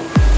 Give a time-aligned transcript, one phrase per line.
[0.00, 0.29] Bye.